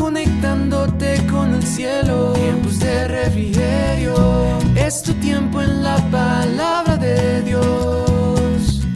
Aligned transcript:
conectándote 0.00 1.26
con 1.30 1.54
el 1.54 1.62
cielo. 1.62 2.32
Tiempos 2.32 2.80
de 2.80 3.06
refrigerio, 3.06 4.58
es 4.74 5.02
tu 5.02 5.12
tiempo 5.14 5.60
en 5.60 5.82
la 5.82 5.96
palabra 6.10 6.96
de 6.96 7.42
Dios. 7.42 8.86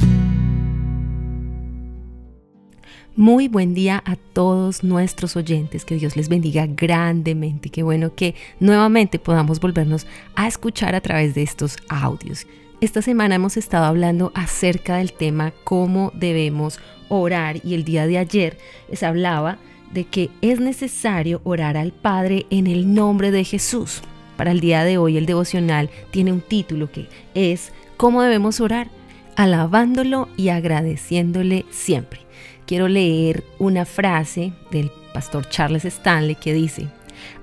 Muy 3.17 3.49
buen 3.49 3.75
día 3.75 4.03
a 4.05 4.17
todos 4.17 4.83
nuestros 4.83 5.37
oyentes, 5.37 5.85
que 5.85 5.97
Dios 5.97 6.17
les 6.17 6.29
bendiga 6.29 6.67
grandemente, 6.67 7.69
qué 7.69 7.83
bueno 7.83 8.15
que 8.15 8.35
nuevamente 8.59 9.19
podamos 9.19 9.61
volvernos 9.61 10.07
a 10.35 10.49
escuchar 10.49 10.95
a 10.95 11.01
través 11.01 11.35
de 11.35 11.43
estos 11.43 11.77
audios. 11.89 12.47
Esta 12.81 13.03
semana 13.03 13.37
hemos 13.37 13.57
estado 13.57 13.85
hablando 13.85 14.33
acerca 14.35 14.97
del 14.97 15.13
tema 15.13 15.53
cómo 15.63 16.11
debemos 16.15 16.81
orar 17.09 17.65
y 17.65 17.75
el 17.75 17.85
día 17.85 18.07
de 18.07 18.19
ayer 18.19 18.59
les 18.91 19.03
hablaba 19.03 19.59
de 19.95 20.05
que 20.05 20.29
es 20.43 20.61
necesario 20.61 21.41
orar 21.45 21.77
al 21.77 21.93
Padre 21.93 22.47
en 22.51 22.67
el 22.67 22.93
nombre 22.93 23.31
de 23.31 23.45
Jesús. 23.45 24.03
Para 24.37 24.51
el 24.51 24.61
día 24.61 24.85
de 24.85 24.99
hoy 24.99 25.17
el 25.17 25.27
devocional 25.27 25.89
tiene 26.11 26.33
un 26.33 26.41
título 26.41 26.91
que 26.91 27.07
es 27.35 27.73
¿Cómo 27.97 28.21
debemos 28.21 28.61
orar? 28.61 28.89
Alabándolo 29.37 30.29
y 30.37 30.49
agradeciéndole 30.49 31.65
siempre. 31.71 32.21
Quiero 32.67 32.89
leer 32.89 33.45
una 33.59 33.85
frase 33.85 34.53
del 34.71 34.91
pastor 35.13 35.49
Charles 35.49 35.85
Stanley 35.85 36.35
que 36.35 36.53
dice, 36.53 36.89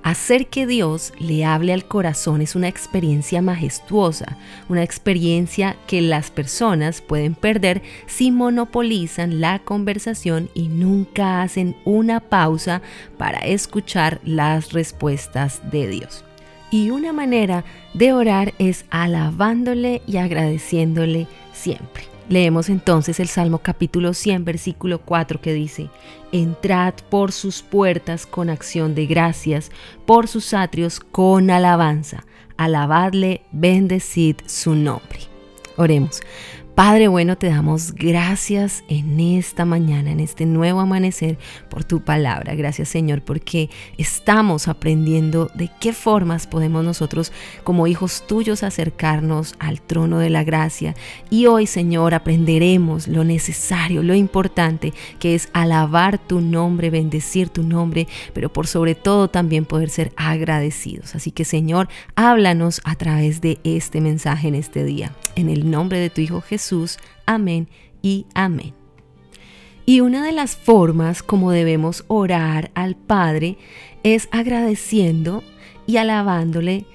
Hacer 0.03 0.47
que 0.47 0.65
Dios 0.65 1.13
le 1.19 1.45
hable 1.45 1.73
al 1.73 1.85
corazón 1.85 2.41
es 2.41 2.55
una 2.55 2.67
experiencia 2.67 3.41
majestuosa, 3.41 4.37
una 4.69 4.83
experiencia 4.83 5.75
que 5.87 6.01
las 6.01 6.31
personas 6.31 7.01
pueden 7.01 7.35
perder 7.35 7.81
si 8.07 8.31
monopolizan 8.31 9.41
la 9.41 9.59
conversación 9.59 10.49
y 10.53 10.67
nunca 10.67 11.41
hacen 11.41 11.75
una 11.85 12.19
pausa 12.19 12.81
para 13.17 13.39
escuchar 13.39 14.19
las 14.23 14.73
respuestas 14.73 15.61
de 15.71 15.87
Dios. 15.87 16.23
Y 16.71 16.89
una 16.89 17.11
manera 17.11 17.65
de 17.93 18.13
orar 18.13 18.53
es 18.57 18.85
alabándole 18.89 20.01
y 20.07 20.17
agradeciéndole 20.17 21.27
siempre. 21.61 22.03
Leemos 22.29 22.69
entonces 22.69 23.19
el 23.19 23.27
Salmo 23.27 23.59
capítulo 23.59 24.13
100, 24.13 24.45
versículo 24.45 25.01
4 25.01 25.41
que 25.41 25.53
dice, 25.53 25.89
Entrad 26.31 26.93
por 27.09 27.31
sus 27.31 27.61
puertas 27.61 28.25
con 28.25 28.49
acción 28.49 28.95
de 28.95 29.05
gracias, 29.05 29.69
por 30.05 30.27
sus 30.27 30.53
atrios 30.53 30.99
con 30.99 31.49
alabanza, 31.49 32.25
alabadle, 32.57 33.41
bendecid 33.51 34.37
su 34.45 34.75
nombre. 34.75 35.19
Oremos. 35.77 36.21
Padre 36.75 37.09
bueno, 37.09 37.37
te 37.37 37.49
damos 37.49 37.93
gracias 37.93 38.85
en 38.87 39.19
esta 39.19 39.65
mañana, 39.65 40.09
en 40.09 40.21
este 40.21 40.45
nuevo 40.45 40.79
amanecer, 40.79 41.37
por 41.69 41.83
tu 41.83 41.99
palabra. 41.99 42.55
Gracias 42.55 42.87
Señor, 42.87 43.21
porque 43.23 43.69
estamos 43.97 44.69
aprendiendo 44.69 45.51
de 45.53 45.69
qué 45.81 45.91
formas 45.91 46.47
podemos 46.47 46.85
nosotros 46.85 47.33
como 47.65 47.87
hijos 47.87 48.25
tuyos 48.25 48.63
acercarnos 48.63 49.53
al 49.59 49.81
trono 49.81 50.19
de 50.19 50.29
la 50.29 50.45
gracia. 50.45 50.95
Y 51.29 51.47
hoy 51.47 51.67
Señor 51.67 52.13
aprenderemos 52.13 53.09
lo 53.09 53.25
necesario, 53.25 54.01
lo 54.01 54.15
importante, 54.15 54.93
que 55.19 55.35
es 55.35 55.49
alabar 55.51 56.19
tu 56.19 56.39
nombre, 56.39 56.89
bendecir 56.89 57.49
tu 57.49 57.63
nombre, 57.63 58.07
pero 58.33 58.51
por 58.51 58.65
sobre 58.65 58.95
todo 58.95 59.29
también 59.29 59.65
poder 59.65 59.89
ser 59.89 60.13
agradecidos. 60.15 61.15
Así 61.15 61.31
que 61.31 61.43
Señor, 61.43 61.89
háblanos 62.15 62.79
a 62.85 62.95
través 62.95 63.41
de 63.41 63.59
este 63.65 63.99
mensaje 63.99 64.47
en 64.47 64.55
este 64.55 64.85
día. 64.85 65.11
En 65.35 65.49
el 65.49 65.69
nombre 65.69 65.99
de 65.99 66.09
tu 66.09 66.21
Hijo 66.21 66.39
Jesús. 66.39 66.60
Jesús. 66.61 66.99
Amén 67.25 67.67
y 68.03 68.27
amén. 68.35 68.73
Y 69.85 70.01
una 70.01 70.23
de 70.23 70.31
las 70.31 70.55
formas 70.55 71.23
como 71.23 71.51
debemos 71.51 72.05
orar 72.07 72.69
al 72.75 72.95
Padre 72.95 73.57
es 74.03 74.29
agradeciendo 74.31 75.43
y 75.87 75.97
alabándole 75.97 76.85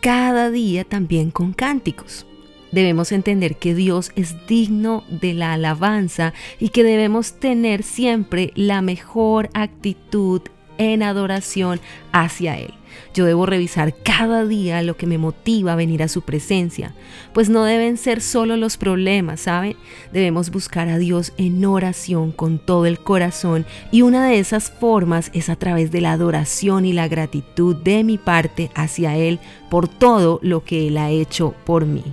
cada 0.00 0.50
día 0.50 0.84
también 0.84 1.30
con 1.30 1.54
cánticos. 1.54 2.26
Debemos 2.70 3.12
entender 3.12 3.56
que 3.56 3.74
Dios 3.74 4.12
es 4.14 4.46
digno 4.46 5.04
de 5.08 5.32
la 5.32 5.54
alabanza 5.54 6.34
y 6.58 6.68
que 6.68 6.84
debemos 6.84 7.40
tener 7.40 7.82
siempre 7.82 8.52
la 8.56 8.82
mejor 8.82 9.48
actitud 9.54 10.42
en 10.76 11.02
adoración 11.02 11.80
hacia 12.12 12.58
Él. 12.58 12.74
Yo 13.14 13.24
debo 13.24 13.46
revisar 13.46 13.94
cada 13.94 14.44
día 14.44 14.82
lo 14.82 14.96
que 14.96 15.06
me 15.06 15.18
motiva 15.18 15.72
a 15.72 15.76
venir 15.76 16.02
a 16.02 16.08
su 16.08 16.22
presencia, 16.22 16.94
pues 17.32 17.48
no 17.48 17.64
deben 17.64 17.96
ser 17.96 18.20
solo 18.20 18.56
los 18.56 18.76
problemas, 18.76 19.40
¿saben? 19.40 19.76
Debemos 20.12 20.50
buscar 20.50 20.88
a 20.88 20.98
Dios 20.98 21.32
en 21.36 21.64
oración 21.64 22.32
con 22.32 22.58
todo 22.58 22.86
el 22.86 22.98
corazón 22.98 23.66
y 23.90 24.02
una 24.02 24.26
de 24.26 24.38
esas 24.38 24.70
formas 24.70 25.30
es 25.34 25.48
a 25.48 25.56
través 25.56 25.90
de 25.90 26.00
la 26.00 26.12
adoración 26.12 26.84
y 26.84 26.92
la 26.92 27.08
gratitud 27.08 27.76
de 27.76 28.04
mi 28.04 28.18
parte 28.18 28.70
hacia 28.74 29.16
Él 29.16 29.38
por 29.70 29.88
todo 29.88 30.38
lo 30.42 30.64
que 30.64 30.88
Él 30.88 30.98
ha 30.98 31.10
hecho 31.10 31.54
por 31.64 31.86
mí. 31.86 32.04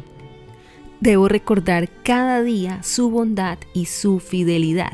Debo 0.99 1.27
recordar 1.27 1.89
cada 2.03 2.43
día 2.43 2.83
su 2.83 3.09
bondad 3.09 3.57
y 3.73 3.85
su 3.85 4.19
fidelidad. 4.19 4.93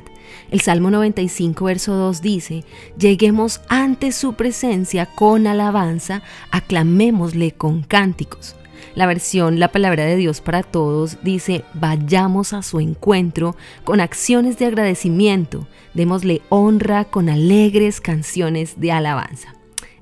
El 0.52 0.62
Salmo 0.62 0.92
95, 0.92 1.66
verso 1.66 1.94
2 1.96 2.22
dice, 2.22 2.64
Lleguemos 2.98 3.62
ante 3.68 4.12
su 4.12 4.34
presencia 4.34 5.06
con 5.06 5.48
alabanza, 5.48 6.22
aclamémosle 6.52 7.52
con 7.52 7.84
cánticos. 7.84 8.56
La 8.96 9.06
versión 9.06 9.60
La 9.60 9.68
Palabra 9.68 10.06
de 10.06 10.16
Dios 10.16 10.42
para 10.42 10.64
Todos 10.64 11.18
dice, 11.22 11.64
vayamos 11.74 12.54
a 12.54 12.64
su 12.64 12.80
encuentro 12.80 13.56
con 13.84 14.00
acciones 14.00 14.58
de 14.58 14.66
agradecimiento, 14.66 15.68
démosle 15.94 16.42
honra 16.50 17.06
con 17.06 17.30
alegres 17.30 18.02
canciones 18.02 18.80
de 18.80 18.92
alabanza. 18.92 19.57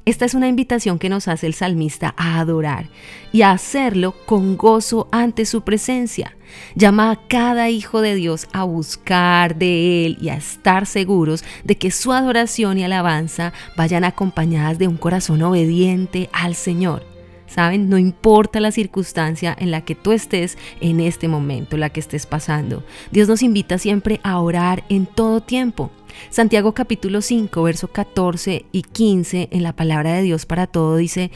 Esta 0.05 0.25
es 0.25 0.35
una 0.35 0.47
invitación 0.47 0.99
que 0.99 1.09
nos 1.09 1.27
hace 1.27 1.47
el 1.47 1.55
salmista 1.55 2.13
a 2.15 2.39
adorar 2.39 2.89
y 3.31 3.41
a 3.41 3.49
hacerlo 3.49 4.13
con 4.27 4.55
gozo 4.55 5.07
ante 5.11 5.45
su 5.45 5.61
presencia. 5.61 6.37
Llama 6.75 7.09
a 7.09 7.27
cada 7.27 7.71
hijo 7.71 8.01
de 8.01 8.13
Dios 8.13 8.47
a 8.53 8.63
buscar 8.65 9.55
de 9.55 10.05
Él 10.05 10.17
y 10.21 10.29
a 10.29 10.35
estar 10.35 10.85
seguros 10.85 11.43
de 11.63 11.79
que 11.79 11.89
su 11.89 12.13
adoración 12.13 12.77
y 12.77 12.83
alabanza 12.83 13.51
vayan 13.75 14.03
acompañadas 14.03 14.77
de 14.77 14.87
un 14.87 14.97
corazón 14.97 15.41
obediente 15.41 16.29
al 16.33 16.53
Señor. 16.53 17.14
¿Saben? 17.47 17.89
No 17.89 17.97
importa 17.97 18.59
la 18.59 18.71
circunstancia 18.71 19.55
en 19.59 19.71
la 19.71 19.81
que 19.81 19.95
tú 19.95 20.11
estés 20.11 20.57
en 20.81 20.99
este 20.99 21.27
momento, 21.27 21.77
la 21.77 21.89
que 21.89 21.99
estés 21.99 22.25
pasando. 22.25 22.83
Dios 23.11 23.27
nos 23.27 23.43
invita 23.43 23.77
siempre 23.77 24.19
a 24.23 24.39
orar 24.39 24.83
en 24.89 25.05
todo 25.05 25.41
tiempo. 25.41 25.91
Santiago 26.29 26.73
capítulo 26.73 27.21
5, 27.21 27.63
verso 27.63 27.87
14 27.89 28.65
y 28.71 28.81
15 28.81 29.49
en 29.51 29.63
la 29.63 29.73
palabra 29.73 30.13
de 30.13 30.21
Dios 30.21 30.45
para 30.45 30.67
todo 30.67 30.95
dice, 30.97 31.31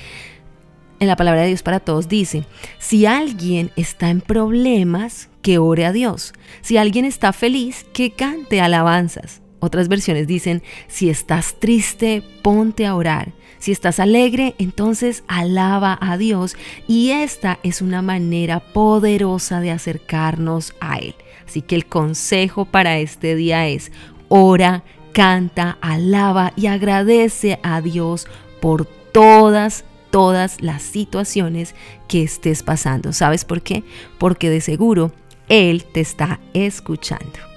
en 0.99 1.07
la 1.07 1.15
palabra 1.15 1.41
de 1.41 1.47
Dios 1.47 1.63
para 1.63 1.79
todos 1.79 2.09
dice, 2.09 2.45
si 2.77 3.05
alguien 3.05 3.71
está 3.75 4.09
en 4.09 4.21
problemas, 4.21 5.29
que 5.41 5.57
ore 5.57 5.85
a 5.85 5.91
Dios. 5.91 6.33
Si 6.61 6.77
alguien 6.77 7.05
está 7.05 7.33
feliz, 7.33 7.85
que 7.93 8.11
cante 8.11 8.61
alabanzas. 8.61 9.41
Otras 9.59 9.87
versiones 9.87 10.27
dicen, 10.27 10.63
si 10.87 11.09
estás 11.09 11.55
triste, 11.59 12.23
ponte 12.41 12.85
a 12.85 12.95
orar. 12.95 13.33
Si 13.59 13.73
estás 13.73 13.99
alegre, 13.99 14.55
entonces 14.57 15.23
alaba 15.27 15.97
a 15.99 16.17
Dios. 16.17 16.55
Y 16.87 17.11
esta 17.11 17.59
es 17.63 17.81
una 17.81 18.01
manera 18.01 18.61
poderosa 18.61 19.59
de 19.59 19.71
acercarnos 19.71 20.73
a 20.79 20.97
Él. 20.97 21.15
Así 21.45 21.61
que 21.61 21.75
el 21.75 21.85
consejo 21.85 22.65
para 22.65 22.99
este 22.99 23.35
día 23.35 23.67
es, 23.67 23.91
ora, 24.29 24.83
canta, 25.11 25.77
alaba 25.81 26.53
y 26.55 26.67
agradece 26.67 27.59
a 27.63 27.81
Dios 27.81 28.27
por 28.61 28.85
todas 28.85 29.83
todas 30.11 30.61
las 30.61 30.81
situaciones 30.81 31.75
que 32.07 32.23
estés 32.23 32.63
pasando. 32.63 33.13
¿Sabes 33.13 33.45
por 33.45 33.61
qué? 33.61 33.83
Porque 34.17 34.49
de 34.49 34.61
seguro 34.61 35.11
Él 35.47 35.83
te 35.85 36.01
está 36.01 36.39
escuchando. 36.53 37.48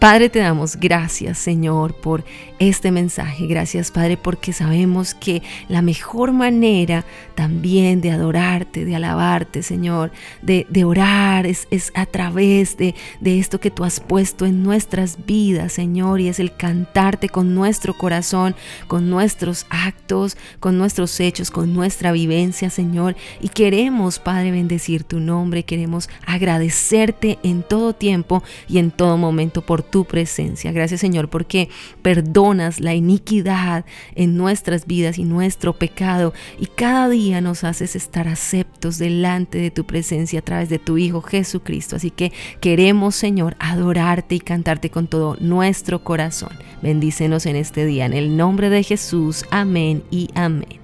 Padre, 0.00 0.30
te 0.30 0.38
damos 0.38 0.76
gracias, 0.76 1.36
Señor, 1.36 1.92
por 1.92 2.24
este 2.58 2.90
mensaje. 2.90 3.46
Gracias, 3.46 3.90
Padre, 3.90 4.16
porque 4.16 4.54
sabemos 4.54 5.12
que 5.12 5.42
la 5.68 5.82
mejor 5.82 6.32
manera 6.32 7.04
también 7.34 8.00
de 8.00 8.10
adorarte, 8.10 8.86
de 8.86 8.96
alabarte, 8.96 9.62
Señor, 9.62 10.10
de, 10.40 10.84
orar, 10.86 11.46
es, 11.46 11.68
es, 11.70 11.92
a 11.94 12.06
través 12.06 12.78
de, 12.78 12.94
de 13.20 13.38
esto 13.38 13.60
que 13.60 13.70
tú 13.70 13.84
has 13.84 14.00
puesto 14.00 14.46
en 14.46 14.62
nuestras 14.62 15.18
vidas, 15.26 15.74
Señor, 15.74 16.20
y 16.20 16.28
es 16.28 16.40
el 16.40 16.54
cantarte 16.56 17.28
con 17.28 17.54
nuestro 17.54 17.92
corazón, 17.92 18.54
con 18.86 19.10
nuestros 19.10 19.66
actos, 19.68 20.38
con 20.60 20.78
nuestros 20.78 21.20
hechos, 21.20 21.50
con 21.50 21.74
nuestra 21.74 22.10
vivencia, 22.12 22.70
Señor. 22.70 23.16
Y 23.42 23.50
queremos, 23.50 24.18
Padre, 24.18 24.50
bendecir 24.50 25.04
tu 25.04 25.20
nombre, 25.20 25.64
queremos 25.64 26.08
agradecerte 26.24 27.38
en 27.42 27.62
todo 27.62 27.94
tiempo 27.94 28.42
y 28.66 28.78
en 28.78 28.90
todo 28.90 29.18
momento 29.18 29.60
por 29.60 29.89
tu 29.90 30.04
presencia. 30.04 30.72
Gracias 30.72 31.00
Señor 31.00 31.28
porque 31.28 31.68
perdonas 32.02 32.80
la 32.80 32.94
iniquidad 32.94 33.84
en 34.14 34.36
nuestras 34.36 34.86
vidas 34.86 35.18
y 35.18 35.24
nuestro 35.24 35.78
pecado 35.78 36.32
y 36.58 36.66
cada 36.66 37.08
día 37.08 37.40
nos 37.40 37.64
haces 37.64 37.96
estar 37.96 38.28
aceptos 38.28 38.98
delante 38.98 39.58
de 39.58 39.70
tu 39.70 39.84
presencia 39.84 40.40
a 40.40 40.42
través 40.42 40.68
de 40.68 40.78
tu 40.78 40.98
Hijo 40.98 41.22
Jesucristo. 41.22 41.96
Así 41.96 42.10
que 42.10 42.32
queremos 42.60 43.14
Señor 43.14 43.56
adorarte 43.58 44.34
y 44.34 44.40
cantarte 44.40 44.90
con 44.90 45.06
todo 45.06 45.36
nuestro 45.40 46.04
corazón. 46.04 46.52
Bendícenos 46.82 47.46
en 47.46 47.56
este 47.56 47.84
día 47.84 48.06
en 48.06 48.14
el 48.14 48.36
nombre 48.36 48.70
de 48.70 48.82
Jesús. 48.82 49.44
Amén 49.50 50.02
y 50.10 50.28
amén. 50.34 50.79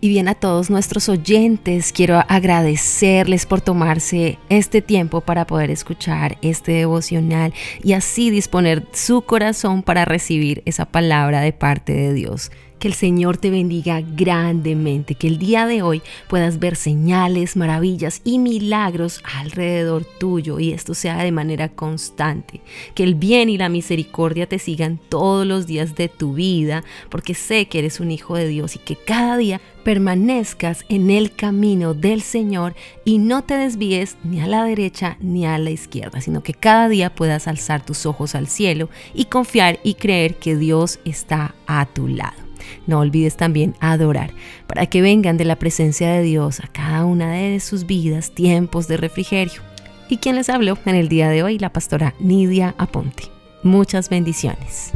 Y 0.00 0.08
bien 0.10 0.28
a 0.28 0.34
todos 0.34 0.68
nuestros 0.68 1.08
oyentes, 1.08 1.92
quiero 1.92 2.22
agradecerles 2.28 3.46
por 3.46 3.62
tomarse 3.62 4.38
este 4.50 4.82
tiempo 4.82 5.22
para 5.22 5.46
poder 5.46 5.70
escuchar 5.70 6.36
este 6.42 6.72
devocional 6.72 7.54
y 7.82 7.94
así 7.94 8.30
disponer 8.30 8.86
su 8.92 9.22
corazón 9.22 9.82
para 9.82 10.04
recibir 10.04 10.62
esa 10.66 10.84
palabra 10.84 11.40
de 11.40 11.52
parte 11.52 11.94
de 11.94 12.12
Dios. 12.12 12.50
Que 12.78 12.88
el 12.88 12.94
Señor 12.94 13.38
te 13.38 13.48
bendiga 13.48 14.02
grandemente, 14.02 15.14
que 15.14 15.28
el 15.28 15.38
día 15.38 15.66
de 15.66 15.80
hoy 15.80 16.02
puedas 16.28 16.58
ver 16.58 16.76
señales, 16.76 17.56
maravillas 17.56 18.20
y 18.22 18.38
milagros 18.38 19.22
alrededor 19.38 20.04
tuyo 20.18 20.60
y 20.60 20.72
esto 20.72 20.92
sea 20.92 21.22
de 21.22 21.32
manera 21.32 21.70
constante. 21.70 22.60
Que 22.94 23.02
el 23.02 23.14
bien 23.14 23.48
y 23.48 23.56
la 23.56 23.70
misericordia 23.70 24.46
te 24.46 24.58
sigan 24.58 25.00
todos 25.08 25.46
los 25.46 25.66
días 25.66 25.94
de 25.94 26.08
tu 26.08 26.34
vida, 26.34 26.84
porque 27.08 27.32
sé 27.32 27.66
que 27.66 27.78
eres 27.78 27.98
un 27.98 28.10
hijo 28.10 28.36
de 28.36 28.48
Dios 28.48 28.76
y 28.76 28.78
que 28.78 28.96
cada 28.96 29.38
día 29.38 29.60
permanezcas 29.82 30.84
en 30.90 31.10
el 31.10 31.32
camino 31.32 31.94
del 31.94 32.20
Señor 32.20 32.74
y 33.04 33.18
no 33.18 33.42
te 33.42 33.54
desvíes 33.54 34.16
ni 34.22 34.40
a 34.40 34.46
la 34.46 34.64
derecha 34.64 35.16
ni 35.20 35.46
a 35.46 35.56
la 35.58 35.70
izquierda, 35.70 36.20
sino 36.20 36.42
que 36.42 36.52
cada 36.52 36.88
día 36.88 37.14
puedas 37.14 37.48
alzar 37.48 37.86
tus 37.86 38.04
ojos 38.04 38.34
al 38.34 38.48
cielo 38.48 38.90
y 39.14 39.26
confiar 39.26 39.78
y 39.82 39.94
creer 39.94 40.34
que 40.34 40.56
Dios 40.56 40.98
está 41.04 41.54
a 41.66 41.86
tu 41.86 42.08
lado. 42.08 42.45
No 42.86 43.00
olvides 43.00 43.36
también 43.36 43.74
adorar, 43.80 44.32
para 44.66 44.86
que 44.86 45.02
vengan 45.02 45.36
de 45.36 45.44
la 45.44 45.56
presencia 45.56 46.10
de 46.10 46.22
Dios 46.22 46.60
a 46.60 46.68
cada 46.68 47.04
una 47.04 47.32
de 47.32 47.60
sus 47.60 47.86
vidas 47.86 48.30
tiempos 48.32 48.88
de 48.88 48.96
refrigerio. 48.96 49.62
Y 50.08 50.18
quien 50.18 50.36
les 50.36 50.48
habló 50.48 50.78
en 50.84 50.94
el 50.94 51.08
día 51.08 51.28
de 51.28 51.42
hoy, 51.42 51.58
la 51.58 51.72
pastora 51.72 52.14
Nidia 52.20 52.74
Aponte. 52.78 53.24
Muchas 53.62 54.08
bendiciones. 54.08 54.92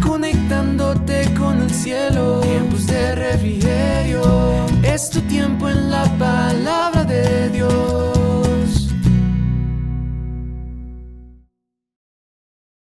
Conectándote 0.00 1.34
con 1.34 1.60
el 1.60 1.70
cielo, 1.70 2.40
tiempos 2.40 2.86
de 2.86 3.14
refrigerio. 3.14 4.66
Es 4.82 5.10
tu 5.10 5.20
tiempo 5.22 5.68
en 5.68 5.90
la 5.90 6.04
palabra 6.18 6.47